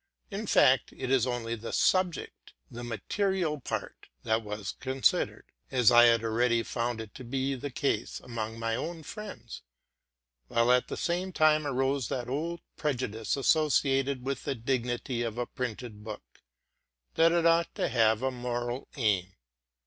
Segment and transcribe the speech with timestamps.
[0.31, 6.05] In fact, it was only the subject, the material part, that was considered, as I
[6.05, 9.61] had already found to be the case among my own friends;
[10.47, 15.37] while at the same time arose that old prejudice, associated with the dig nity of
[15.37, 16.41] a printed book,—
[17.13, 19.35] that it ought to have a moral aim.